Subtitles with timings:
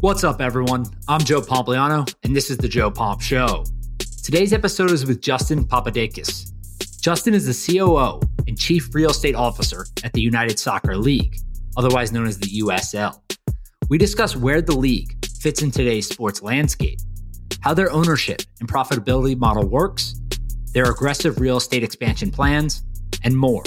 [0.00, 0.84] What's up, everyone?
[1.08, 3.64] I'm Joe Pompliano, and this is the Joe Pomp Show.
[4.22, 6.52] Today's episode is with Justin Papadakis.
[7.00, 11.40] Justin is the COO and Chief Real Estate Officer at the United Soccer League,
[11.76, 13.20] otherwise known as the USL.
[13.88, 17.00] We discuss where the league fits in today's sports landscape,
[17.62, 20.14] how their ownership and profitability model works,
[20.74, 22.84] their aggressive real estate expansion plans,
[23.24, 23.64] and more.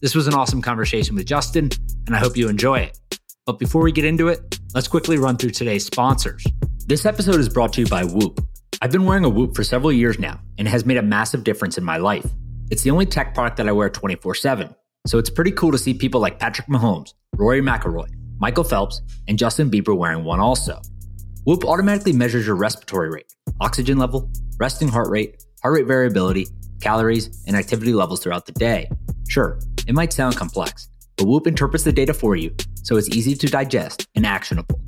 [0.00, 1.68] This was an awesome conversation with Justin,
[2.06, 2.98] and I hope you enjoy it.
[3.46, 6.44] But before we get into it, let's quickly run through today's sponsors.
[6.86, 8.40] This episode is brought to you by Whoop.
[8.82, 11.44] I've been wearing a Whoop for several years now, and it has made a massive
[11.44, 12.26] difference in my life.
[12.72, 14.74] It's the only tech product that I wear 24 7,
[15.06, 18.08] so it's pretty cool to see people like Patrick Mahomes, Rory McIlroy,
[18.40, 20.80] Michael Phelps, and Justin Bieber wearing one also.
[21.44, 24.28] Whoop automatically measures your respiratory rate, oxygen level,
[24.58, 26.48] resting heart rate, heart rate variability,
[26.80, 28.90] calories, and activity levels throughout the day.
[29.28, 33.34] Sure, it might sound complex, but Whoop interprets the data for you so it's easy
[33.34, 34.80] to digest and actionable.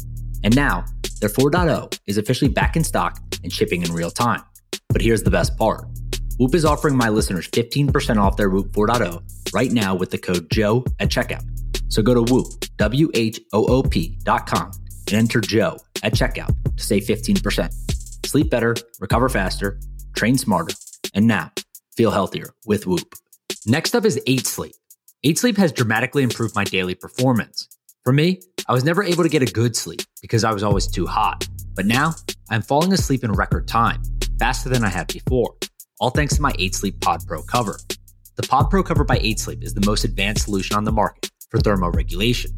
[0.45, 0.85] And now,
[1.21, 4.43] their 4.0 is officially back in stock and shipping in real time.
[4.89, 5.85] But here's the best part
[6.39, 10.49] Whoop is offering my listeners 15% off their Whoop 4.0 right now with the code
[10.51, 11.45] JOE at checkout.
[11.89, 14.71] So go to Whoop, W H O O P.com
[15.09, 18.27] and enter Joe at checkout to save 15%.
[18.27, 19.81] Sleep better, recover faster,
[20.15, 20.75] train smarter,
[21.15, 21.51] and now
[21.97, 23.15] feel healthier with Whoop.
[23.67, 24.75] Next up is 8 Sleep.
[25.25, 27.69] 8 Sleep has dramatically improved my daily performance.
[28.05, 30.87] For me, I was never able to get a good sleep because I was always
[30.87, 31.45] too hot.
[31.75, 32.15] But now,
[32.51, 34.01] I'm falling asleep in record time,
[34.39, 35.57] faster than I have before,
[35.99, 37.81] all thanks to my 8 Sleep Pod Pro cover.
[38.37, 41.33] The Pod Pro cover by 8 Sleep is the most advanced solution on the market
[41.51, 42.53] for thermoregulation.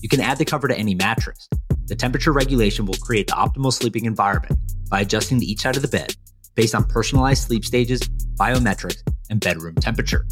[0.00, 1.48] You can add the cover to any mattress.
[1.86, 4.56] The temperature regulation will create the optimal sleeping environment
[4.88, 6.14] by adjusting to each side of the bed
[6.54, 7.98] based on personalized sleep stages,
[8.38, 10.24] biometrics, and bedroom temperature.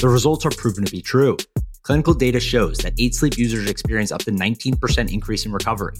[0.00, 1.36] The results are proven to be true.
[1.82, 5.92] Clinical data shows that 8 Sleep users experience up to 19% increase in recovery,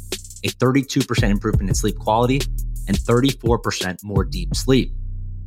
[0.42, 2.40] a 32% improvement in sleep quality,
[2.88, 4.94] and 34% more deep sleep.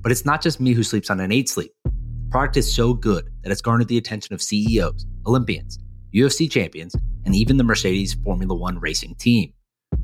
[0.01, 1.71] But it's not just me who sleeps on an 8 Sleep.
[1.83, 1.91] The
[2.29, 5.80] product is so good that it's garnered the attention of CEOs, Olympians,
[6.13, 9.52] UFC champions, and even the Mercedes Formula One racing team.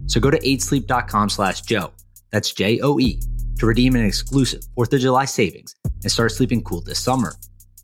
[0.08, 1.92] So go to 8sleep.com slash Joe,
[2.32, 3.22] that's J O E,
[3.60, 7.36] to redeem an exclusive 4th of July savings and start sleeping cool this summer.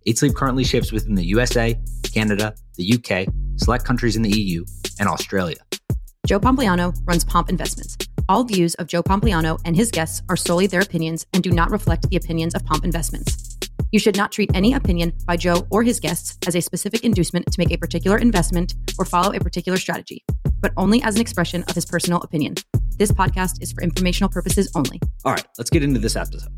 [0.08, 3.28] 8 Sleep currently ships within the USA, Canada, the UK,
[3.58, 4.64] select countries in the EU,
[5.00, 5.58] and Australia.
[6.28, 7.98] Joe Pompliano runs Pomp Investments.
[8.28, 11.70] All views of Joe Pompliano and his guests are solely their opinions and do not
[11.70, 13.58] reflect the opinions of Pomp Investments.
[13.92, 17.52] You should not treat any opinion by Joe or his guests as a specific inducement
[17.52, 20.24] to make a particular investment or follow a particular strategy,
[20.60, 22.56] but only as an expression of his personal opinion.
[22.98, 25.00] This podcast is for informational purposes only.
[25.24, 26.52] All right, let's get into this episode.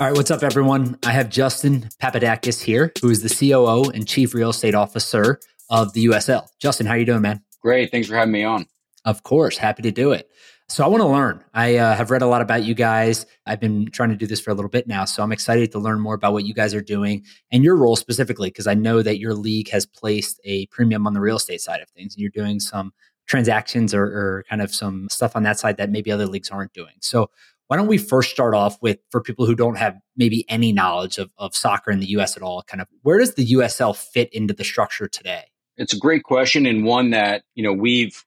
[0.00, 0.98] All right, what's up, everyone?
[1.04, 5.38] I have Justin Papadakis here, who is the COO and Chief Real Estate Officer
[5.68, 6.48] of the USL.
[6.58, 7.42] Justin, how are you doing, man?
[7.60, 7.90] Great.
[7.90, 8.64] Thanks for having me on.
[9.04, 10.30] Of course, happy to do it.
[10.70, 11.44] So I want to learn.
[11.52, 13.26] I uh, have read a lot about you guys.
[13.44, 15.78] I've been trying to do this for a little bit now, so I'm excited to
[15.78, 17.22] learn more about what you guys are doing
[17.52, 21.12] and your role specifically, because I know that your league has placed a premium on
[21.12, 22.94] the real estate side of things, and you're doing some
[23.26, 26.72] transactions or, or kind of some stuff on that side that maybe other leagues aren't
[26.72, 26.94] doing.
[27.00, 27.28] So
[27.70, 31.18] why don't we first start off with, for people who don't have maybe any knowledge
[31.18, 34.28] of, of soccer in the US at all, kind of where does the USL fit
[34.32, 35.44] into the structure today?
[35.76, 38.24] It's a great question and one that, you know, we've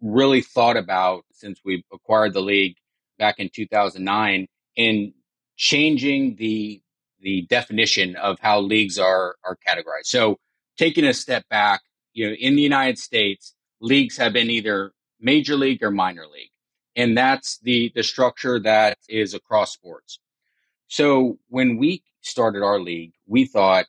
[0.00, 2.76] really thought about since we acquired the league
[3.18, 4.46] back in 2009
[4.76, 5.12] in
[5.58, 6.80] changing the
[7.20, 10.06] the definition of how leagues are are categorized.
[10.06, 10.38] So
[10.78, 11.82] taking a step back,
[12.14, 16.48] you know, in the United States, leagues have been either major league or minor league
[16.96, 20.18] and that's the the structure that is across sports.
[20.88, 23.86] So when we started our league, we thought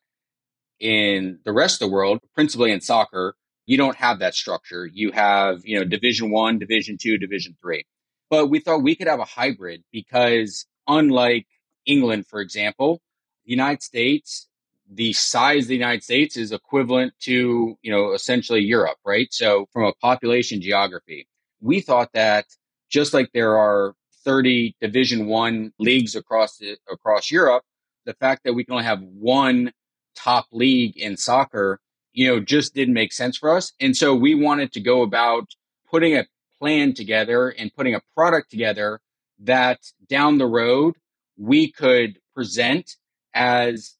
[0.79, 3.35] in the rest of the world, principally in soccer,
[3.65, 4.85] you don't have that structure.
[4.85, 7.85] You have, you know, division one, division two, division three.
[8.29, 11.47] But we thought we could have a hybrid because unlike
[11.85, 13.01] England, for example,
[13.45, 14.47] the United States,
[14.89, 19.27] the size of the United States is equivalent to, you know, essentially Europe, right?
[19.31, 21.27] So from a population geography,
[21.61, 22.45] we thought that
[22.91, 27.63] just like there are 30 division one leagues across the, across Europe,
[28.05, 29.71] the fact that we can only have one
[30.15, 31.79] top league in soccer,
[32.13, 33.73] you know, just didn't make sense for us.
[33.79, 35.47] And so we wanted to go about
[35.89, 36.25] putting a
[36.59, 38.99] plan together and putting a product together
[39.39, 40.95] that down the road
[41.37, 42.97] we could present
[43.33, 43.95] as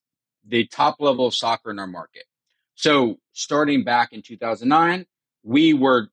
[0.46, 2.24] the top level of soccer in our market.
[2.74, 5.06] So starting back in 2009,
[5.42, 6.08] we were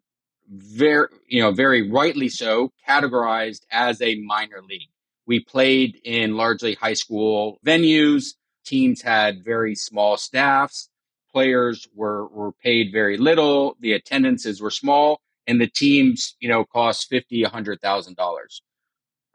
[0.50, 4.90] very, you know, very rightly so, categorized as a minor league.
[5.28, 8.34] We played in largely high school venues.
[8.66, 10.90] Teams had very small staffs.
[11.32, 13.76] Players were, were paid very little.
[13.80, 15.22] The attendances were small.
[15.48, 18.62] and the teams, you know, cost fifty, a hundred thousand dollars.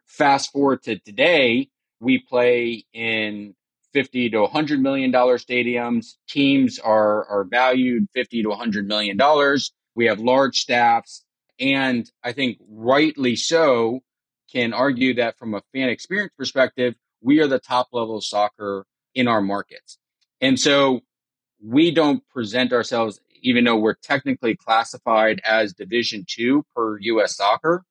[0.06, 1.68] Fast forward to today,
[2.00, 3.54] we play in
[3.92, 6.14] 50 to 100 million dollar stadiums.
[6.28, 9.72] Teams are are valued 50 to 100 million dollars.
[9.94, 11.24] We have large staffs
[11.60, 14.00] and I think rightly so
[14.52, 18.86] can argue that from a fan experience perspective, we are the top level of soccer
[19.14, 19.98] in our markets.
[20.40, 21.00] And so
[21.62, 27.84] we don't present ourselves, even though we're technically classified as Division two per US soccer,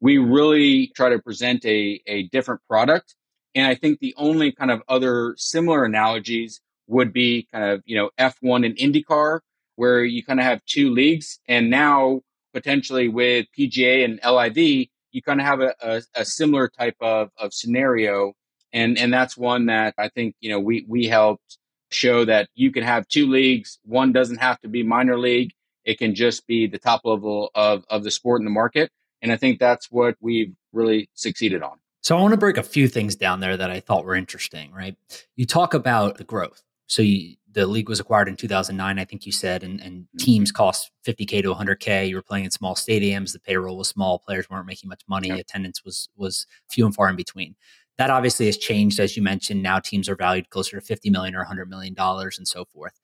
[0.00, 3.14] we really try to present a, a different product.
[3.54, 7.96] And I think the only kind of other similar analogies would be kind of, you
[7.96, 9.40] know, F1 and IndyCar,
[9.76, 11.40] where you kind of have two leagues.
[11.48, 12.20] And now
[12.52, 17.30] potentially with PGA and LIV, you kind of have a, a, a similar type of,
[17.38, 18.34] of scenario.
[18.72, 21.58] And, and that's one that I think, you know, we, we helped
[21.90, 23.78] show that you can have two leagues.
[23.84, 25.52] One doesn't have to be minor league.
[25.84, 28.90] It can just be the top level of, of the sport in the market.
[29.20, 31.78] And I think that's what we've really succeeded on.
[32.00, 34.72] So I want to break a few things down there that I thought were interesting,
[34.72, 34.96] right?
[35.36, 36.62] You talk about the growth.
[36.86, 40.18] So you, the league was acquired in 2009, I think you said, and, and mm-hmm.
[40.18, 42.08] teams cost 50k to 100k.
[42.08, 43.32] You were playing in small stadiums.
[43.32, 44.18] The payroll was small.
[44.18, 45.28] Players weren't making much money.
[45.28, 45.40] Yep.
[45.40, 47.54] Attendance was was few and far in between.
[47.98, 49.62] That obviously has changed, as you mentioned.
[49.62, 52.98] Now teams are valued closer to 50 million or 100 million dollars, and so forth.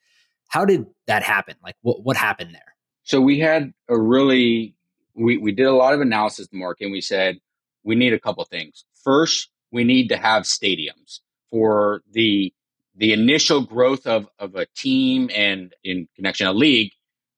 [0.49, 1.57] How did that happen?
[1.63, 2.75] Like, what what happened there?
[3.03, 4.75] So we had a really
[5.15, 7.39] we we did a lot of analysis, Mark, and we said
[7.85, 8.85] we need a couple things.
[9.05, 11.21] First, we need to have stadiums
[11.51, 12.53] for the
[12.99, 16.91] the initial growth of, of a team and in connection a league,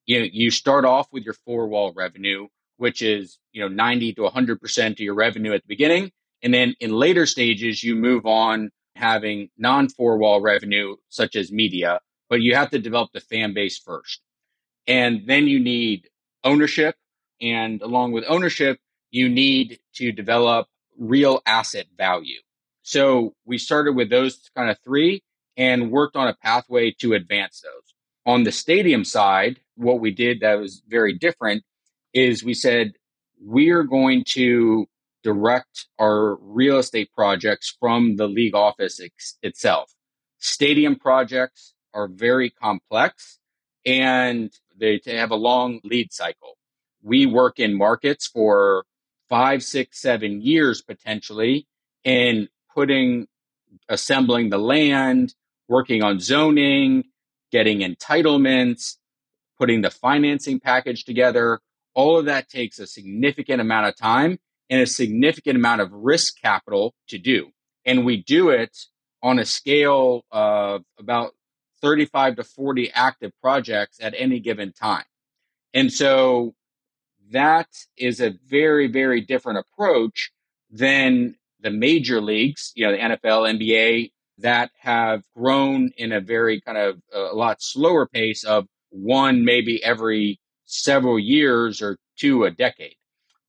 [0.07, 2.49] you know, you start off with your four wall revenue,
[2.79, 6.11] which is, you know, 90 to 100% of your revenue at the beginning.
[6.43, 11.53] And then in later stages, you move on having non four wall revenue, such as
[11.53, 14.23] media, but you have to develop the fan base first.
[14.87, 16.09] And then you need
[16.43, 16.97] ownership.
[17.43, 18.79] And along with ownership,
[19.11, 20.69] you need to develop
[20.99, 22.41] real asset value.
[22.83, 25.23] So we started with those kind of three
[25.57, 27.95] and worked on a pathway to advance those.
[28.27, 31.65] On the stadium side, what we did that was very different
[32.13, 32.93] is we said,
[33.41, 34.87] we're going to
[35.23, 39.93] direct our real estate projects from the league office ex- itself.
[40.39, 43.39] Stadium projects are very complex
[43.85, 46.57] and they have a long lead cycle.
[47.03, 48.85] We work in markets for
[49.29, 51.67] five, six, seven years potentially
[52.05, 53.27] in putting,
[53.89, 55.35] assembling the land,
[55.71, 57.05] working on zoning,
[57.53, 58.97] getting entitlements,
[59.57, 61.61] putting the financing package together.
[61.95, 64.39] All of that takes a significant amount of time
[64.69, 67.51] and a significant amount of risk capital to do.
[67.85, 68.77] And we do it
[69.23, 71.33] on a scale of about
[71.83, 75.05] 35 to 40 active projects at any given time.
[75.73, 76.55] And so
[77.31, 80.33] that is a very, very different approach
[80.69, 84.11] than the major leagues, you know, the NFL, NBA,
[84.41, 89.45] that have grown in a very kind of uh, a lot slower pace of one
[89.45, 92.95] maybe every several years or two a decade.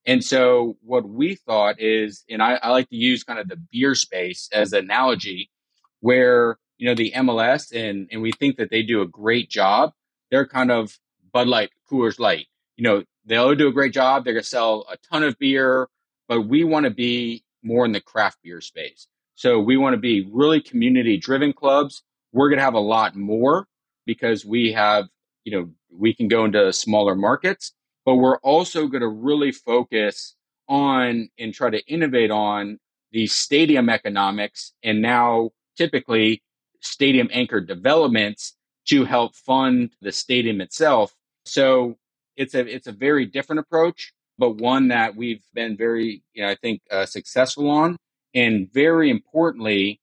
[0.05, 3.61] And so what we thought is, and I, I like to use kind of the
[3.71, 5.51] beer space as an analogy
[5.99, 9.91] where, you know, the MLS and, and we think that they do a great job.
[10.31, 10.97] They're kind of
[11.31, 12.47] Bud Light, Coors Light.
[12.77, 14.23] You know, they'll do a great job.
[14.23, 15.87] They're going to sell a ton of beer,
[16.27, 19.07] but we want to be more in the craft beer space.
[19.41, 22.03] So we want to be really community driven clubs.
[22.31, 23.65] We're going to have a lot more
[24.05, 25.07] because we have,
[25.45, 27.73] you know, we can go into smaller markets,
[28.05, 30.35] but we're also going to really focus
[30.69, 32.77] on and try to innovate on
[33.13, 36.43] the stadium economics and now typically
[36.81, 38.55] stadium anchored developments
[38.89, 41.15] to help fund the stadium itself.
[41.45, 41.97] So
[42.37, 46.49] it's a it's a very different approach, but one that we've been very, you know,
[46.49, 47.97] I think uh, successful on.
[48.33, 50.01] And very importantly,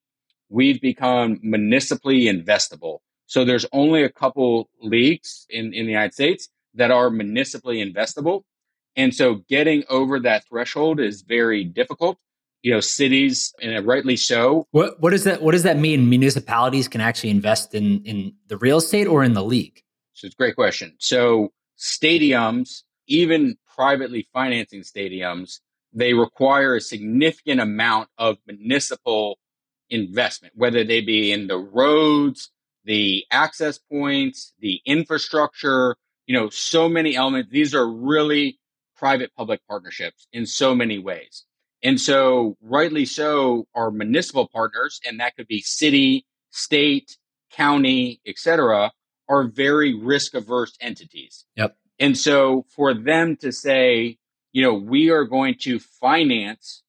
[0.49, 2.99] we've become municipally investable.
[3.27, 8.43] So there's only a couple leagues in, in the United States that are municipally investable.
[8.97, 12.19] And so getting over that threshold is very difficult.
[12.63, 14.67] You know, cities, and rightly so.
[14.73, 16.11] What what does that what does that mean?
[16.11, 19.81] Municipalities can actually invest in in the real estate or in the league?
[20.15, 20.97] So it's a great question.
[20.99, 25.61] So stadiums, even privately financing stadiums,
[25.93, 29.39] they require a significant amount of municipal
[29.91, 32.51] investment, whether they be in the roads,
[32.85, 37.51] the access points, the infrastructure, you know, so many elements.
[37.51, 38.59] These are really
[38.97, 41.45] private public partnerships in so many ways.
[41.83, 47.17] And so rightly so our municipal partners, and that could be city, state,
[47.53, 48.93] county, etc.,
[49.29, 51.45] are very risk averse entities.
[51.57, 51.77] Yep.
[51.99, 54.19] And so for them to say,
[54.59, 56.83] you know, we are going to finance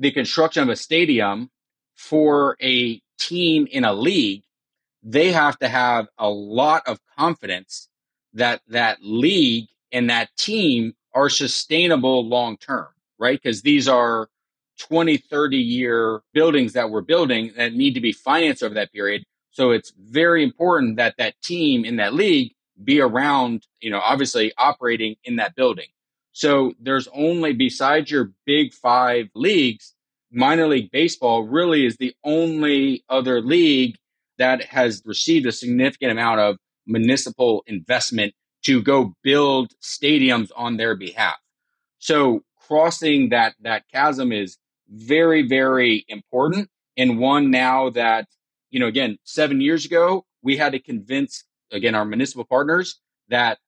[0.00, 1.48] the construction of a stadium
[1.94, 4.42] for a team in a league,
[5.00, 7.88] they have to have a lot of confidence
[8.32, 13.40] that that league and that team are sustainable long term, right?
[13.40, 14.28] Because these are
[14.80, 19.22] 20, 30 year buildings that we're building that need to be financed over that period.
[19.52, 24.52] So it's very important that that team in that league be around, you know, obviously
[24.58, 25.86] operating in that building.
[26.32, 29.94] So there's only, besides your big five leagues,
[30.30, 33.96] minor league baseball really is the only other league
[34.38, 38.34] that has received a significant amount of municipal investment
[38.64, 41.36] to go build stadiums on their behalf.
[41.98, 44.56] So crossing that, that chasm is
[44.88, 46.68] very, very important.
[46.96, 48.26] And one now that,
[48.70, 53.58] you know, again, seven years ago, we had to convince, again, our municipal partners that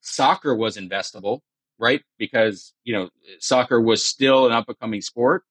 [0.00, 1.40] soccer was investable,
[1.78, 2.02] right?
[2.18, 5.44] Because, you know, soccer was still an up and coming sport.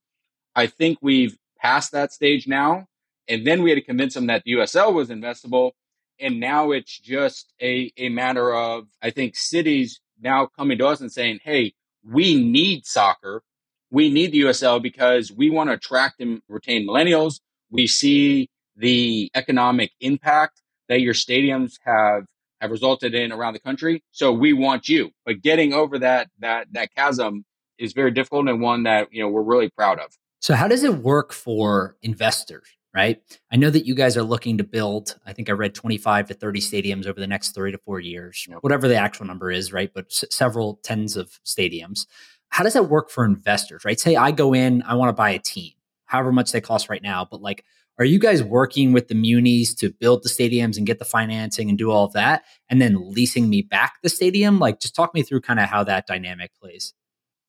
[0.55, 2.87] I think we've passed that stage now.
[3.27, 5.71] And then we had to convince them that the USL was investable.
[6.19, 11.01] And now it's just a, a matter of, I think, cities now coming to us
[11.01, 11.73] and saying, hey,
[12.03, 13.43] we need soccer.
[13.89, 17.39] We need the USL because we want to attract and retain millennials.
[17.69, 22.25] We see the economic impact that your stadiums have
[22.61, 24.03] have resulted in around the country.
[24.11, 25.11] So we want you.
[25.25, 27.43] But getting over that that that chasm
[27.77, 30.11] is very difficult and one that you know we're really proud of.
[30.39, 32.67] So how does it work for investors?
[32.93, 33.21] right?
[33.51, 36.33] I know that you guys are looking to build, I think I read 25 to
[36.33, 38.59] 30 stadiums over the next three to four years, yep.
[38.61, 39.91] whatever the actual number is, right?
[39.93, 42.05] But s- several tens of stadiums.
[42.49, 43.99] How does that work for investors, right?
[43.99, 45.71] Say I go in, I want to buy a team,
[46.05, 47.63] however much they cost right now, but like,
[48.01, 51.69] are you guys working with the munis to build the stadiums and get the financing
[51.69, 54.57] and do all of that and then leasing me back the stadium?
[54.57, 56.95] Like, just talk me through kind of how that dynamic plays.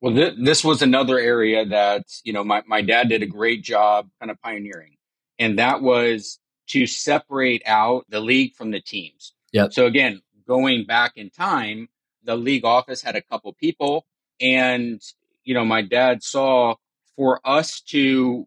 [0.02, 3.62] Well, th- this was another area that, you know, my, my dad did a great
[3.62, 4.96] job kind of pioneering
[5.38, 9.32] and that was to separate out the league from the teams.
[9.54, 9.68] Yeah.
[9.70, 11.88] So again, going back in time,
[12.24, 14.04] the league office had a couple people
[14.38, 15.00] and
[15.44, 16.74] you know, my dad saw
[17.16, 18.46] for us to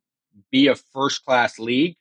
[0.52, 1.96] be a first class league,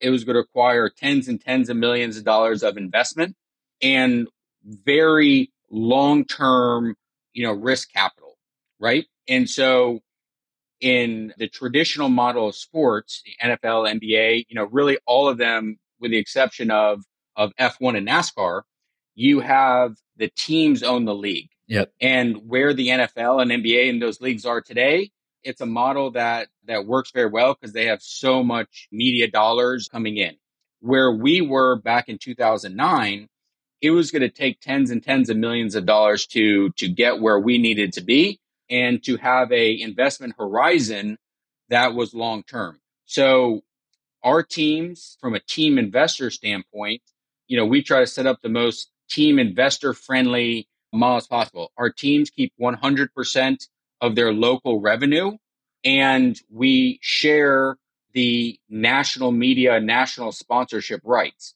[0.00, 3.36] it was going to require tens and tens of millions of dollars of investment
[3.80, 4.28] and
[4.64, 6.96] very long term,
[7.32, 8.36] you know, risk capital,
[8.78, 9.06] right?
[9.28, 10.00] And so
[10.80, 15.78] in the traditional model of sports, the NFL, NBA, you know, really all of them,
[16.00, 17.04] with the exception of
[17.36, 18.62] of F1 and NASCAR,
[19.14, 21.48] you have the teams own the league.
[21.68, 21.92] Yep.
[22.00, 25.10] And where the NFL and NBA and those leagues are today,
[25.44, 29.88] it's a model that that works very well because they have so much media dollars
[29.88, 30.36] coming in.
[30.80, 33.28] Where we were back in 2009,
[33.80, 37.20] it was going to take tens and tens of millions of dollars to to get
[37.20, 41.18] where we needed to be and to have a investment horizon
[41.68, 42.80] that was long term.
[43.06, 43.62] So
[44.22, 47.02] our teams from a team investor standpoint,
[47.48, 51.72] you know, we try to set up the most team investor friendly model as possible.
[51.76, 53.68] Our teams keep 100%
[54.02, 55.38] of their local revenue
[55.84, 57.78] and we share
[58.12, 61.54] the national media, national sponsorship rights.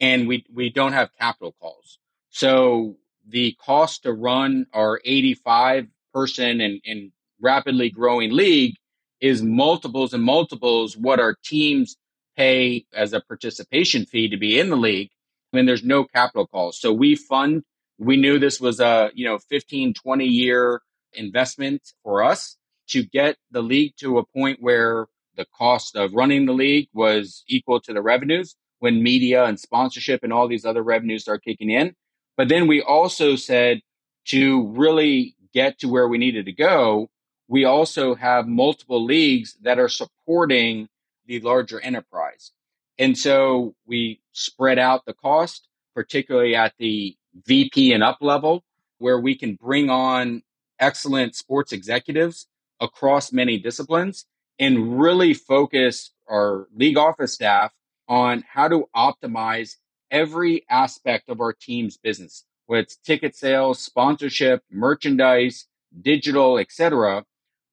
[0.00, 1.98] And we, we don't have capital calls.
[2.30, 2.96] So
[3.28, 8.76] the cost to run our 85 person and, and rapidly growing league
[9.20, 11.96] is multiples and multiples what our teams
[12.36, 15.10] pay as a participation fee to be in the league.
[15.52, 16.80] I mean, there's no capital calls.
[16.80, 17.62] So we fund,
[17.98, 20.80] we knew this was a, you know, 15, 20 year
[21.12, 22.56] investment for us
[22.88, 27.44] to get the league to a point where the cost of running the league was
[27.48, 31.70] equal to the revenues when media and sponsorship and all these other revenues start kicking
[31.70, 31.94] in.
[32.36, 33.80] But then we also said
[34.26, 37.10] to really get to where we needed to go,
[37.48, 40.88] we also have multiple leagues that are supporting
[41.26, 42.52] the larger enterprise.
[42.98, 48.62] And so we spread out the cost, particularly at the VP and up level,
[48.98, 50.42] where we can bring on
[50.80, 52.46] excellent sports executives
[52.80, 54.26] across many disciplines
[54.58, 57.72] and really focus our league office staff
[58.08, 59.76] on how to optimize
[60.10, 65.66] every aspect of our team's business with ticket sales, sponsorship, merchandise,
[66.02, 67.24] digital, etc.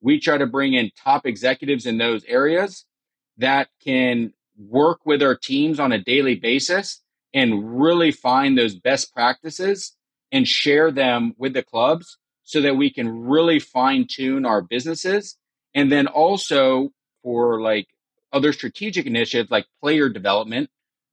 [0.01, 2.85] We try to bring in top executives in those areas
[3.37, 7.01] that can work with our teams on a daily basis
[7.33, 9.95] and really find those best practices
[10.31, 15.37] and share them with the clubs so that we can really fine tune our businesses.
[15.75, 17.89] And then also for like
[18.31, 20.69] other strategic initiatives like player development,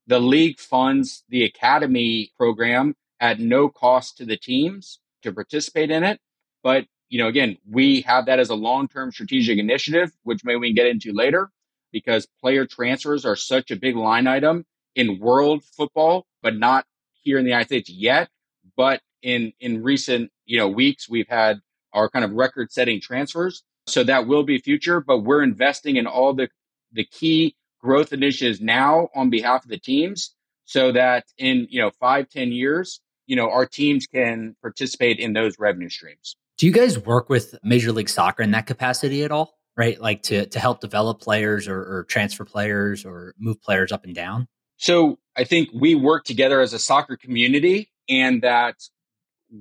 [0.07, 6.05] the league funds the academy program at no cost to the teams to participate in
[6.05, 6.21] it.
[6.63, 10.69] But, you know, again, we have that as a long-term strategic initiative, which maybe we
[10.69, 11.51] can get into later
[11.91, 14.65] because player transfers are such a big line item
[14.95, 16.85] in world football, but not
[17.23, 18.29] here in the United States yet.
[18.77, 21.59] But in, in recent, you know, weeks, we've had
[21.91, 23.63] our kind of record setting transfers.
[23.87, 26.49] So that will be future, but we're investing in all the,
[26.91, 31.91] the key growth initiatives now on behalf of the teams so that in, you know,
[31.99, 36.35] five ten years, you know, our teams can participate in those revenue streams.
[36.57, 39.57] Do you guys work with Major League Soccer in that capacity at all?
[39.75, 39.99] Right?
[39.99, 44.15] Like to, to help develop players or, or transfer players or move players up and
[44.15, 44.47] down?
[44.77, 48.75] So I think we work together as a soccer community and that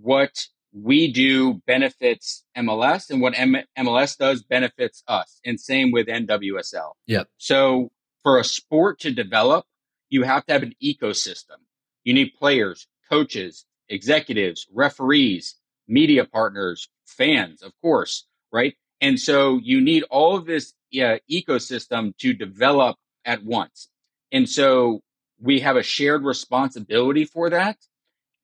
[0.03, 5.41] what we do benefits MLS and what M- MLS does benefits us.
[5.45, 6.93] And same with NWSL.
[7.07, 7.29] Yep.
[7.39, 9.67] So for a sport to develop,
[10.09, 11.59] you have to have an ecosystem.
[12.03, 18.75] You need players, coaches, executives, referees, media partners, fans, of course, right?
[19.01, 23.89] And so you need all of this uh, ecosystem to develop at once.
[24.33, 25.03] And so
[25.41, 27.77] we have a shared responsibility for that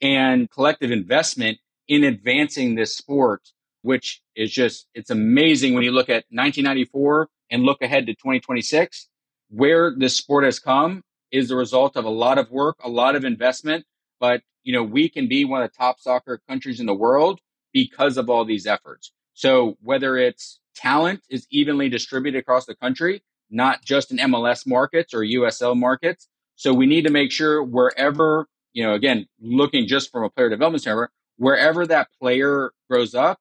[0.00, 3.50] and collective investment in advancing this sport,
[3.82, 9.08] which is just, it's amazing when you look at 1994 and look ahead to 2026,
[9.50, 11.02] where this sport has come
[11.32, 13.84] is the result of a lot of work, a lot of investment,
[14.18, 17.40] but you know, we can be one of the top soccer countries in the world
[17.72, 19.12] because of all these efforts.
[19.34, 25.14] So whether it's talent is evenly distributed across the country, not just in MLS markets
[25.14, 26.28] or USL markets.
[26.56, 30.48] So we need to make sure wherever, you know, again, looking just from a player
[30.48, 33.38] development standpoint, wherever that player grows up,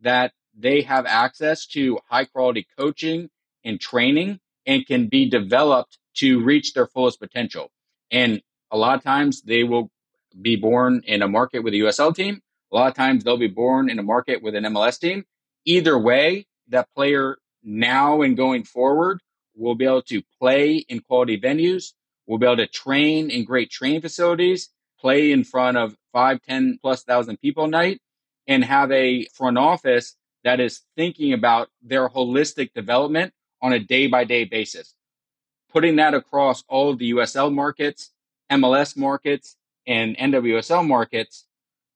[0.00, 3.28] that they have access to high quality coaching
[3.64, 7.70] and training and can be developed to reach their fullest potential.
[8.10, 9.90] And a lot of times they will
[10.40, 12.40] be born in a market with a USL team.
[12.72, 15.24] A lot of times they'll be born in a market with an MLS team.
[15.64, 19.20] Either way, that player now and going forward
[19.56, 21.92] will be able to play in quality venues.
[22.30, 24.68] We'll be able to train in great training facilities,
[25.00, 28.00] play in front of five, 10 plus thousand people a night
[28.46, 30.14] and have a front office
[30.44, 34.94] that is thinking about their holistic development on a day by day basis.
[35.72, 38.12] Putting that across all of the USL markets,
[38.48, 39.56] MLS markets,
[39.88, 41.46] and NWSL markets,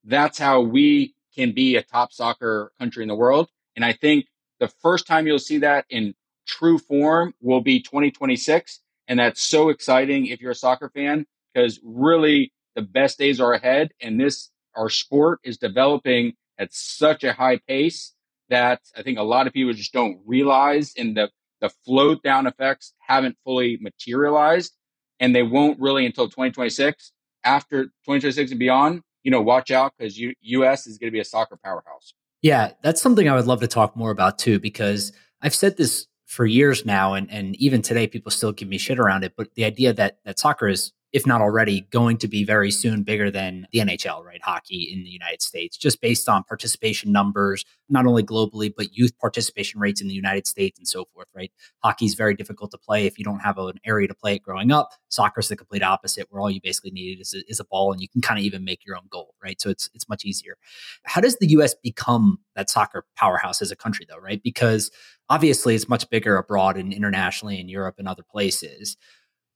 [0.03, 3.47] that's how we can be a top soccer country in the world.
[3.77, 4.25] And I think
[4.59, 6.13] the first time you'll see that in
[6.45, 8.81] true form will be 2026.
[9.07, 13.53] And that's so exciting if you're a soccer fan, because really the best days are
[13.53, 13.91] ahead.
[14.01, 18.13] And this, our sport is developing at such a high pace
[18.49, 21.29] that I think a lot of people just don't realize and the,
[21.61, 24.75] the float down effects haven't fully materialized
[25.19, 27.11] and they won't really until 2026
[27.43, 31.19] after 2026 and beyond, you know, watch out because U- US is going to be
[31.19, 32.13] a soccer powerhouse.
[32.41, 36.07] Yeah, that's something I would love to talk more about too, because I've said this
[36.35, 39.33] for years now, and, and even today, people still give me shit around it.
[39.37, 43.01] But the idea that that soccer is if not already, going to be very soon
[43.01, 44.41] bigger than the NHL, right?
[44.43, 49.17] Hockey in the United States, just based on participation numbers, not only globally, but youth
[49.17, 51.53] participation rates in the United States and so forth, right?
[51.81, 54.43] Hockey is very difficult to play if you don't have an area to play it
[54.43, 54.89] growing up.
[55.07, 57.93] Soccer is the complete opposite, where all you basically need is a, is a ball
[57.93, 59.61] and you can kind of even make your own goal, right?
[59.61, 60.57] So it's, it's much easier.
[61.05, 64.43] How does the US become that soccer powerhouse as a country, though, right?
[64.43, 64.91] Because
[65.29, 68.97] obviously it's much bigger abroad and internationally in Europe and other places.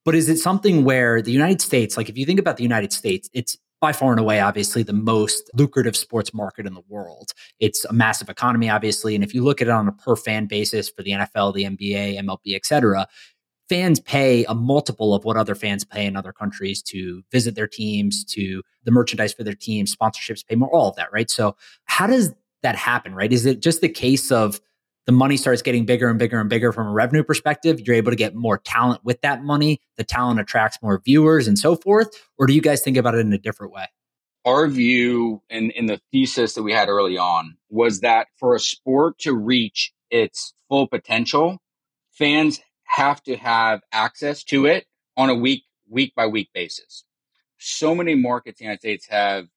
[0.06, 2.94] But is it something where the United States, like if you think about the United
[2.94, 7.32] States, it's by far and away, obviously, the most lucrative sports market in the world.
[7.60, 9.16] It's a massive economy, obviously.
[9.16, 11.64] And if you look at it on a per fan basis for the NFL, the
[11.64, 13.08] NBA, MLB, et cetera,
[13.70, 17.68] fans pay a multiple of what other fans pay in other countries to visit their
[17.68, 21.30] teams, to the merchandise for their teams, sponsorships pay more, all of that, right?
[21.30, 22.34] So, how does
[22.64, 23.32] that happen, right?
[23.32, 24.60] Is it just the case of
[25.10, 28.12] the money starts getting bigger and bigger and bigger from a revenue perspective, you're able
[28.12, 29.82] to get more talent with that money.
[29.98, 32.10] The talent attracts more viewers and so forth.
[32.38, 33.88] Or do you guys think about it in a different way?
[34.46, 38.54] Our view and in, in the thesis that we had early on was that for
[38.54, 41.58] a sport to reach its full potential,
[42.12, 44.86] fans have to have access to it
[45.18, 47.04] on a week week by week basis.
[47.58, 49.48] So many markets in the United States have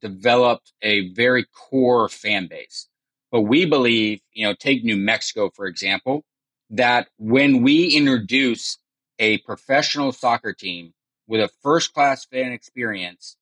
[0.00, 2.88] developed a very core fan base.
[3.30, 6.24] But we believe, you know, take New Mexico, for example,
[6.70, 8.78] that when we introduce
[9.18, 10.94] a professional soccer team
[11.26, 13.36] with a first class fan experience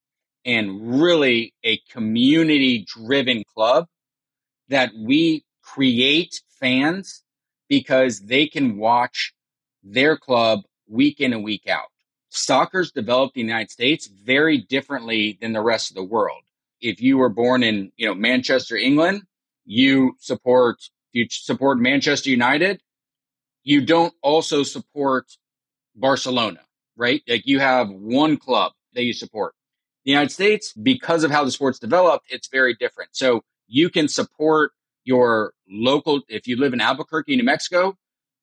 [0.44, 3.86] and really a community driven club,
[4.68, 7.22] that we create fans
[7.68, 9.32] because they can watch
[9.82, 11.88] their club week in and week out.
[12.28, 16.42] soccer's developed in the United States very differently than the rest of the world.
[16.80, 19.22] If you were born in, you know, Manchester, England,
[19.66, 20.78] you support
[21.12, 22.80] you support Manchester United.
[23.62, 25.26] You don't also support
[25.94, 26.60] Barcelona,
[26.96, 27.22] right?
[27.28, 29.54] Like you have one club that you support.
[30.04, 33.10] The United States, because of how the sport's developed, it's very different.
[33.12, 34.72] So you can support
[35.04, 37.96] your local, if you live in Albuquerque, New Mexico,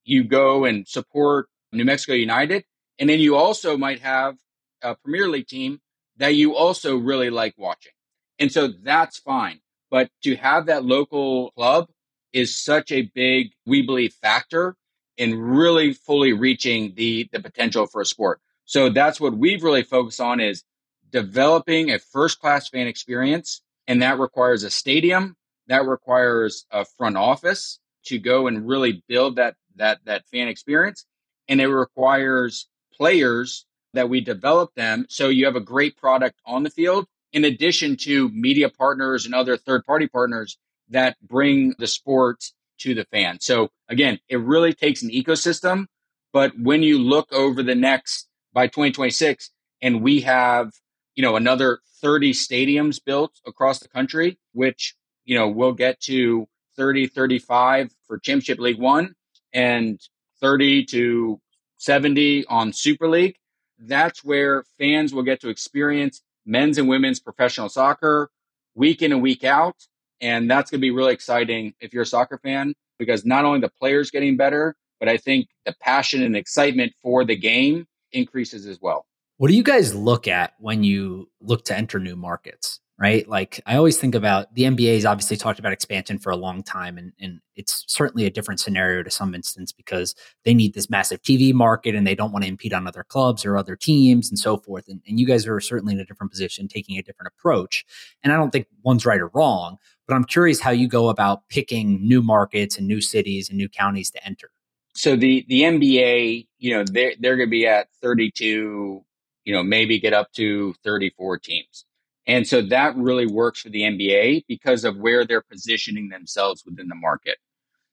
[0.03, 2.65] you go and support New Mexico United.
[2.99, 4.35] And then you also might have
[4.81, 5.79] a Premier League team
[6.17, 7.93] that you also really like watching.
[8.39, 9.59] And so that's fine.
[9.93, 11.87] But to have that local club
[12.33, 14.75] is such a big, we believe, factor
[15.17, 18.41] in really fully reaching the, the potential for a sport.
[18.65, 20.63] So that's what we've really focused on is
[21.11, 23.61] developing a first class fan experience.
[23.85, 25.35] And that requires a stadium.
[25.67, 31.05] That requires a front office to go and really build that, that, that fan experience.
[31.47, 35.05] And it requires players that we develop them.
[35.09, 39.35] So you have a great product on the field in addition to media partners and
[39.35, 40.57] other third party partners
[40.89, 42.43] that bring the sport
[42.79, 43.39] to the fan.
[43.41, 45.85] So again, it really takes an ecosystem.
[46.31, 50.71] But when you look over the next by 2026 and we have,
[51.15, 56.47] you know, another 30 stadiums built across the country, which, you know, we'll get to
[56.75, 59.15] 30, 35 for Championship League One
[59.53, 59.99] and
[60.41, 61.39] 30 to
[61.77, 63.35] 70 on Super League.
[63.79, 68.29] That's where fans will get to experience men's and women's professional soccer
[68.75, 69.75] week in and week out.
[70.21, 73.59] And that's going to be really exciting if you're a soccer fan, because not only
[73.59, 78.65] the players getting better, but I think the passion and excitement for the game increases
[78.65, 79.05] as well.
[79.37, 82.79] What do you guys look at when you look to enter new markets?
[82.99, 83.27] Right.
[83.27, 86.61] Like I always think about the NBA has obviously talked about expansion for a long
[86.61, 86.99] time.
[86.99, 90.13] And, and it's certainly a different scenario to some instance because
[90.45, 93.45] they need this massive TV market and they don't want to impede on other clubs
[93.45, 94.87] or other teams and so forth.
[94.87, 97.83] And, and you guys are certainly in a different position, taking a different approach.
[98.23, 101.49] And I don't think one's right or wrong, but I'm curious how you go about
[101.49, 104.51] picking new markets and new cities and new counties to enter.
[104.93, 109.03] So the the NBA, you know, they're they're going to be at 32,
[109.45, 111.85] you know, maybe get up to 34 teams.
[112.25, 116.87] And so that really works for the NBA because of where they're positioning themselves within
[116.87, 117.37] the market.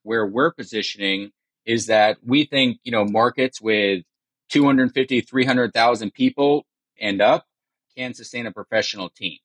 [0.02, 1.32] Where we're positioning
[1.66, 4.02] is that we think, you know, markets with
[4.50, 6.64] 250, 300,000 people
[7.00, 7.46] and up
[7.96, 9.38] can sustain a professional team.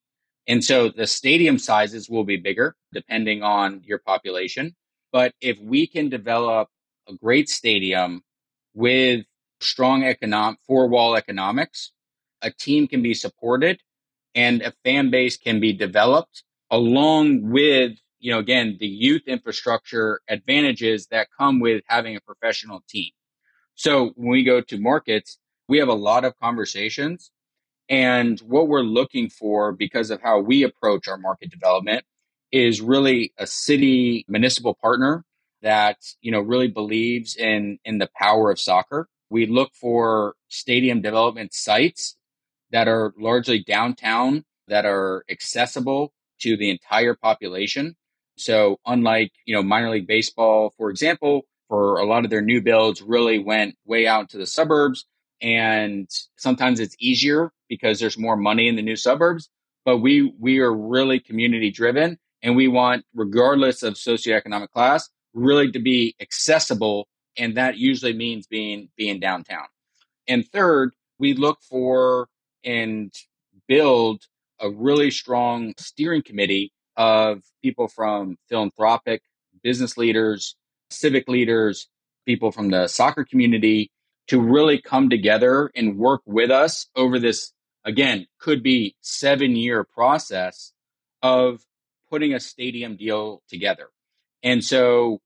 [0.47, 4.75] And so the stadium sizes will be bigger depending on your population.
[5.11, 6.69] But if we can develop
[7.07, 8.21] a great stadium
[8.73, 9.25] with
[9.61, 11.91] strong economic four wall economics,
[12.41, 13.79] a team can be supported
[14.35, 20.19] and a fan base can be developed along with, you know, again, the youth infrastructure
[20.29, 23.11] advantages that come with having a professional team.
[23.75, 27.31] So when we go to markets, we have a lot of conversations
[27.89, 32.03] and what we're looking for because of how we approach our market development
[32.51, 35.23] is really a city municipal partner
[35.61, 39.07] that, you know, really believes in, in the power of soccer.
[39.29, 42.15] We look for stadium development sites
[42.71, 47.95] that are largely downtown, that are accessible to the entire population.
[48.37, 52.61] So unlike, you know, minor league baseball, for example, for a lot of their new
[52.61, 55.05] builds really went way out to the suburbs.
[55.41, 59.49] And sometimes it's easier because there's more money in the new suburbs
[59.85, 65.71] but we we are really community driven and we want regardless of socioeconomic class really
[65.71, 67.07] to be accessible.
[67.37, 69.67] And that usually means being being downtown.
[70.27, 72.27] And third we look for
[72.65, 73.13] and
[73.67, 74.23] build
[74.59, 79.21] a really strong steering committee of people from philanthropic
[79.63, 80.55] business leaders
[80.89, 81.87] civic leaders
[82.25, 83.91] people from the soccer community
[84.27, 87.51] to really come together and work with us over this,
[87.83, 90.73] again, could be seven year process
[91.21, 91.61] of
[92.09, 93.89] putting a stadium deal together.
[94.43, 95.21] And so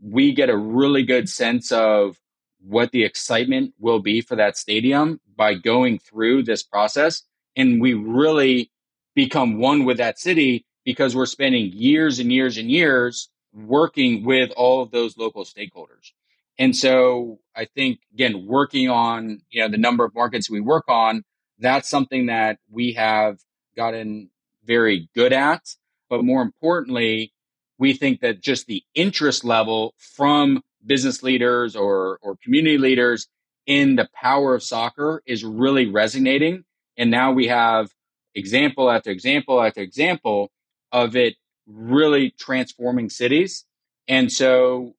[0.00, 2.16] we get a really good sense of
[2.64, 7.22] what the excitement will be for that stadium by going through this process.
[7.56, 8.70] And we really
[9.14, 14.50] become one with that city because we're spending years and years and years working with
[14.56, 16.12] all of those local stakeholders.
[16.58, 20.84] And so I think again, working on, you know, the number of markets we work
[20.88, 21.24] on,
[21.58, 23.38] that's something that we have
[23.76, 24.30] gotten
[24.64, 25.62] very good at.
[26.08, 27.32] But more importantly,
[27.78, 33.28] we think that just the interest level from business leaders or, or community leaders
[33.66, 36.64] in the power of soccer is really resonating.
[36.96, 37.90] And now we have
[38.34, 40.50] example after example after example
[40.90, 43.64] of it really transforming cities.
[44.08, 44.94] And so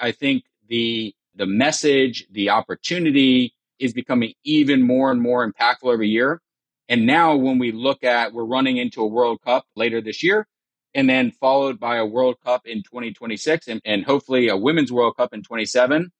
[0.00, 6.08] I think the the message, the opportunity is becoming even more and more impactful every
[6.08, 6.40] year.
[6.88, 10.46] And now when we look at, we're running into a World Cup later this year
[10.94, 15.16] and then followed by a World Cup in 2026 and, and hopefully a Women's World
[15.16, 16.10] Cup in 27.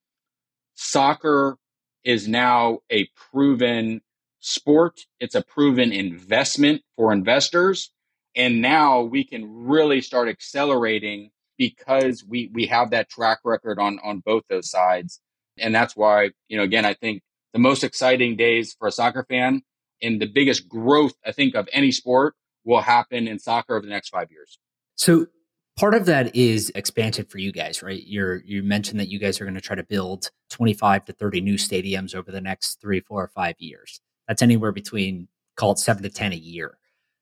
[0.75, 1.57] Soccer
[2.03, 4.01] is now a proven
[4.39, 5.01] sport.
[5.19, 7.91] It's a proven investment for investors.
[8.35, 13.99] And now we can really start accelerating because we, we have that track record on,
[14.03, 15.19] on both those sides.
[15.59, 17.21] And that's why, you know, again, I think
[17.53, 19.61] the most exciting days for a soccer fan
[20.01, 23.91] and the biggest growth, I think, of any sport will happen in soccer over the
[23.91, 24.59] next five years.
[24.95, 25.27] So
[25.77, 28.03] part of that is expansion for you guys, right?
[28.05, 31.41] You're you mentioned that you guys are going to try to build 25 to 30
[31.41, 34.01] new stadiums over the next three, four, or five years.
[34.27, 36.77] That's anywhere between call it seven to 10 a year.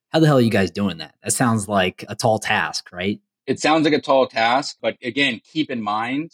[0.09, 1.15] How the hell are you guys doing that?
[1.23, 3.19] That sounds like a tall task, right?
[3.45, 6.31] It sounds like a tall task, but again, keep in mind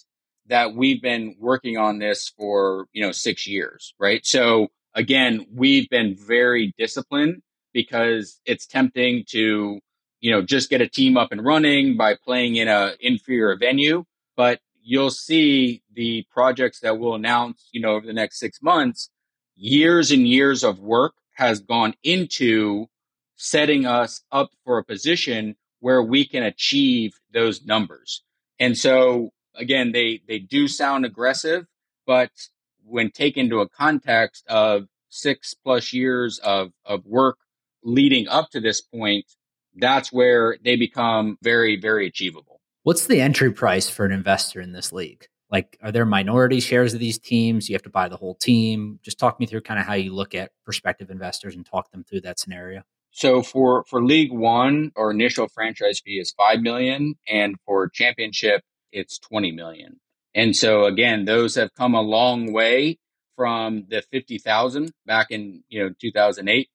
[0.48, 4.26] that we've been working on this for, you know, six years, right?
[4.26, 7.42] So again, we've been very disciplined
[7.76, 9.82] because it's tempting to,
[10.22, 14.06] you know, just get a team up and running by playing in a inferior venue.
[14.38, 19.10] But you'll see the projects that we'll announce, you know, over the next six months,
[19.58, 22.88] years and years of work has gone into
[23.36, 28.24] setting us up for a position where we can achieve those numbers.
[28.58, 31.68] And so again, they, they do sound aggressive,
[32.08, 32.32] but
[32.86, 37.38] when taken to a context of six plus years of, of work
[37.86, 39.26] leading up to this point,
[39.76, 42.60] that's where they become very, very achievable.
[42.84, 45.28] What's the entry price for an investor in this league?
[45.50, 47.70] Like, are there minority shares of these teams?
[47.70, 49.00] You have to buy the whole team.
[49.04, 52.04] Just talk me through kind of how you look at prospective investors and talk them
[52.04, 52.82] through that scenario.
[53.12, 58.64] So for for League One, our initial franchise fee is five million, and for Championship,
[58.92, 60.02] it's twenty million.
[60.34, 62.98] And so again, those have come a long way
[63.36, 66.70] from the 50,000 back in, you know, 2008.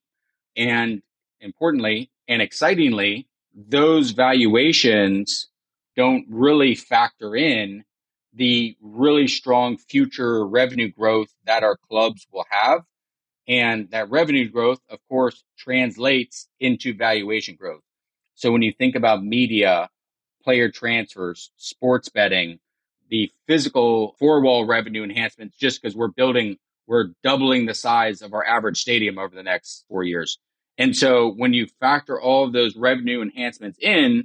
[0.56, 1.02] And
[1.40, 5.48] importantly and excitingly, those valuations
[5.96, 7.84] don't really factor in
[8.32, 12.82] the really strong future revenue growth that our clubs will have.
[13.48, 17.82] And that revenue growth, of course, translates into valuation growth.
[18.36, 19.90] So when you think about media,
[20.44, 22.60] player transfers, sports betting,
[23.10, 26.56] the physical four wall revenue enhancements just because we're building,
[26.90, 30.40] we're doubling the size of our average stadium over the next four years.
[30.76, 34.24] And so when you factor all of those revenue enhancements in,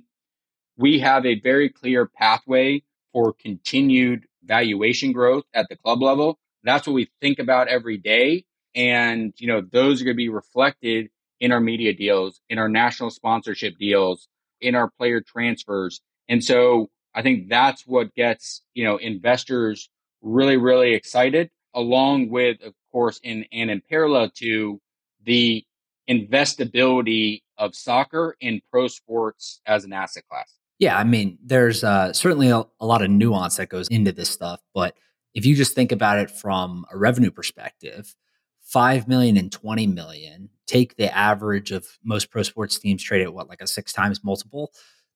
[0.76, 2.82] we have a very clear pathway
[3.14, 6.40] for continued valuation growth at the club level.
[6.64, 8.46] That's what we think about every day.
[8.74, 12.68] And, you know, those are going to be reflected in our media deals, in our
[12.68, 14.28] national sponsorship deals,
[14.60, 16.02] in our player transfers.
[16.28, 19.88] And so I think that's what gets, you know, investors
[20.24, 24.82] really, really excited, along with, of course, in and in parallel to
[25.24, 25.64] the
[26.10, 30.56] investability of soccer in pro sports as an asset class.
[30.80, 34.30] Yeah, I mean, there's uh, certainly a, a lot of nuance that goes into this
[34.30, 34.96] stuff, but
[35.34, 38.16] if you just think about it from a revenue perspective,
[38.64, 43.34] 5 million and 20 million, take the average of most pro sports teams trade at
[43.34, 44.72] what, like a six times multiple.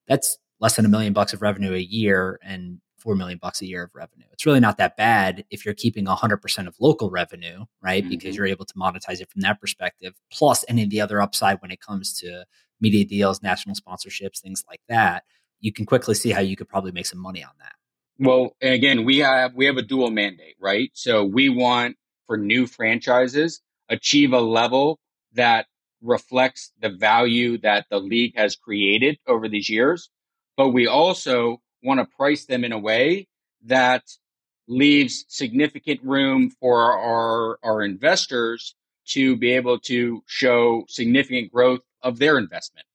[0.08, 3.68] That's less than a million bucks of revenue a year and four million bucks a
[3.68, 4.26] year of revenue.
[4.32, 8.04] It's really not that bad if you're keeping 100% of local revenue, right?
[8.04, 8.10] Mm-hmm.
[8.10, 11.62] Because you're able to monetize it from that perspective, plus any of the other upside
[11.62, 12.46] when it comes to
[12.82, 15.24] media deals, national sponsorships, things like that.
[15.60, 17.74] You can quickly see how you could probably make some money on that.
[18.18, 20.90] Well, again, we have we have a dual mandate, right?
[20.94, 25.00] So we want for new franchises achieve a level
[25.34, 25.68] that
[26.02, 30.10] reflects the value that the league has created over these years
[30.60, 33.28] but we also want to price them in a way
[33.66, 34.04] that
[34.68, 38.76] leaves significant room for our, our investors
[39.08, 42.86] to be able to show significant growth of their investment.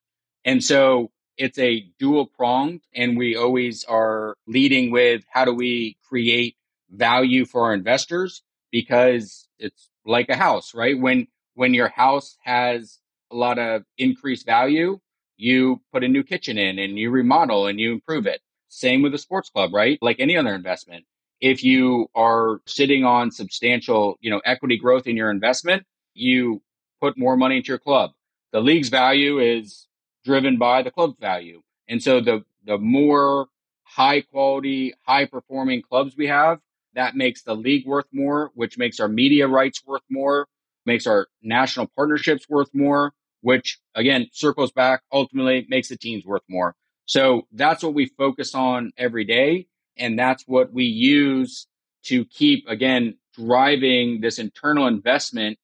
[0.44, 5.97] And so it's a dual pronged and we always are leading with how do we
[6.09, 6.57] create
[6.90, 10.99] value for our investors because it's like a house, right?
[10.99, 13.01] When, when your house has
[13.33, 15.01] a lot of increased value,
[15.37, 18.40] you put a new kitchen in and you remodel and you improve it.
[18.75, 19.99] Same with a sports club, right?
[20.03, 21.05] Like any other investment.
[21.41, 26.61] If you are sitting on substantial, you know, equity growth in your investment, you
[27.01, 28.11] put more money into your club.
[28.53, 29.87] The league's value is
[30.25, 31.63] driven by the club's value.
[31.89, 33.47] And so the, the more
[33.85, 36.59] high quality, high performing clubs we have,
[36.95, 40.49] that makes the league worth more, which makes our media rights worth more,
[40.85, 46.43] makes our national partnerships worth more, which again circles back ultimately makes the teams worth
[46.49, 46.75] more.
[47.07, 49.67] So that's what we focus on every day.
[49.97, 51.67] And that's what we use
[52.05, 55.59] to keep, again, driving this internal investment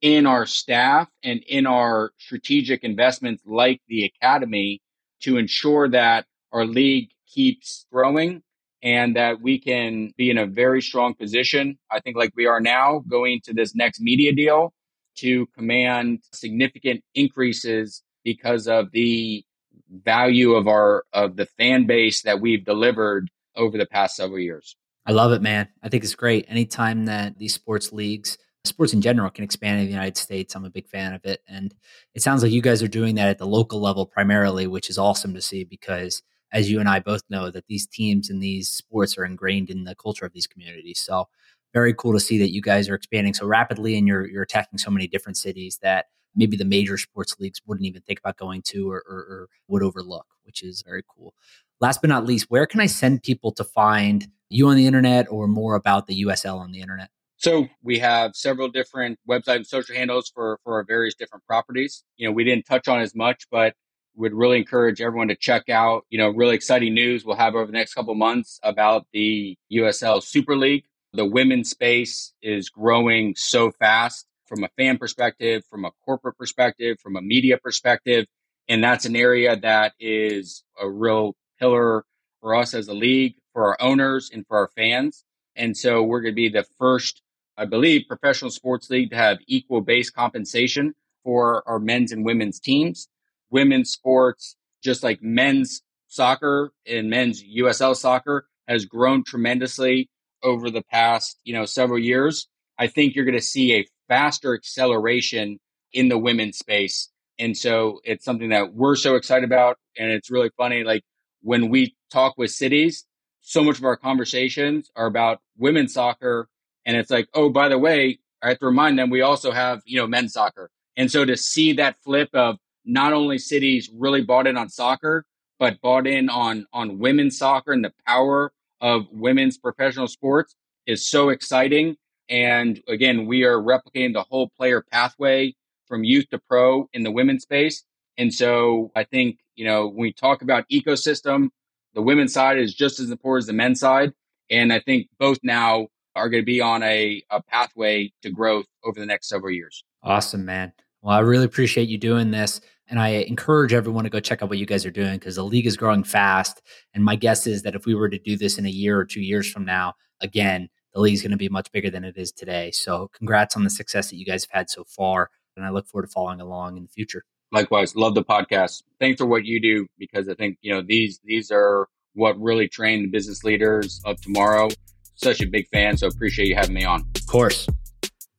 [0.00, 4.80] in our staff and in our strategic investments like the academy
[5.20, 8.42] to ensure that our league keeps growing
[8.82, 11.78] and that we can be in a very strong position.
[11.90, 14.72] I think like we are now going to this next media deal
[15.18, 19.44] to command significant increases because of the
[19.90, 24.76] value of our of the fan base that we've delivered over the past several years.
[25.06, 25.68] I love it, man.
[25.82, 26.46] I think it's great.
[26.48, 30.64] Anytime that these sports leagues, sports in general, can expand in the United States, I'm
[30.64, 31.40] a big fan of it.
[31.48, 31.74] And
[32.14, 34.98] it sounds like you guys are doing that at the local level primarily, which is
[34.98, 36.22] awesome to see because
[36.52, 39.84] as you and I both know, that these teams and these sports are ingrained in
[39.84, 41.00] the culture of these communities.
[41.00, 41.28] So
[41.72, 44.78] very cool to see that you guys are expanding so rapidly and you're you're attacking
[44.78, 48.62] so many different cities that maybe the major sports leagues wouldn't even think about going
[48.62, 51.34] to or, or, or would overlook, which is very cool.
[51.80, 55.26] Last but not least, where can I send people to find you on the internet
[55.30, 57.10] or more about the USL on the internet?
[57.36, 62.04] So we have several different website and social handles for for our various different properties.
[62.18, 63.74] You know, we didn't touch on as much, but
[64.16, 67.64] would really encourage everyone to check out, you know, really exciting news we'll have over
[67.64, 70.84] the next couple months about the USL Super League.
[71.14, 76.98] The women's space is growing so fast from a fan perspective, from a corporate perspective,
[77.00, 78.26] from a media perspective.
[78.68, 82.04] And that's an area that is a real pillar
[82.40, 85.24] for us as a league, for our owners, and for our fans.
[85.54, 87.22] And so we're going to be the first,
[87.56, 92.58] I believe, professional sports league to have equal base compensation for our men's and women's
[92.58, 93.08] teams.
[93.50, 100.10] Women's sports, just like men's soccer and men's USL soccer, has grown tremendously
[100.42, 102.48] over the past, you know, several years.
[102.78, 105.60] I think you're going to see a faster acceleration
[105.92, 107.08] in the women's space.
[107.38, 109.78] And so it's something that we're so excited about.
[109.96, 110.84] And it's really funny.
[110.84, 111.04] Like
[111.42, 113.06] when we talk with cities,
[113.40, 116.48] so much of our conversations are about women's soccer.
[116.84, 119.80] And it's like, oh, by the way, I have to remind them we also have,
[119.84, 120.70] you know, men's soccer.
[120.96, 125.24] And so to see that flip of not only cities really bought in on soccer,
[125.58, 131.08] but bought in on on women's soccer and the power of women's professional sports is
[131.08, 131.96] so exciting.
[132.30, 135.54] And again, we are replicating the whole player pathway
[135.86, 137.84] from youth to pro in the women's space.
[138.16, 141.48] And so I think, you know, when we talk about ecosystem,
[141.94, 144.12] the women's side is just as important as the men's side.
[144.48, 148.66] And I think both now are going to be on a, a pathway to growth
[148.84, 149.82] over the next several years.
[150.02, 150.72] Awesome, man.
[151.02, 152.60] Well, I really appreciate you doing this.
[152.88, 155.44] And I encourage everyone to go check out what you guys are doing because the
[155.44, 156.60] league is growing fast.
[156.92, 159.04] And my guess is that if we were to do this in a year or
[159.04, 162.16] two years from now, again, the league is going to be much bigger than it
[162.16, 162.70] is today.
[162.70, 165.30] So, congrats on the success that you guys have had so far.
[165.56, 167.24] And I look forward to following along in the future.
[167.52, 168.82] Likewise, love the podcast.
[169.00, 172.68] Thanks for what you do because I think, you know, these these are what really
[172.68, 174.68] train the business leaders of tomorrow.
[175.16, 177.04] Such a big fan, so appreciate you having me on.
[177.16, 177.68] Of course.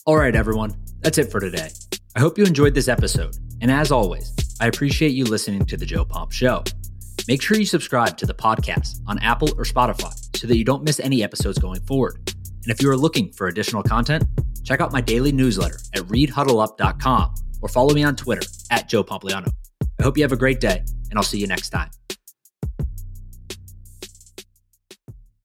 [0.06, 0.76] All right, everyone.
[1.02, 1.70] That's it for today.
[2.16, 3.36] I hope you enjoyed this episode.
[3.62, 6.64] And as always, I appreciate you listening to The Joe Pomp Show.
[7.28, 10.84] Make sure you subscribe to the podcast on Apple or Spotify so that you don't
[10.84, 12.34] miss any episodes going forward.
[12.64, 14.26] And if you are looking for additional content,
[14.64, 19.52] check out my daily newsletter at readhuddleup.com or follow me on Twitter at Joe Pompliano.
[20.00, 21.90] I hope you have a great day, and I'll see you next time.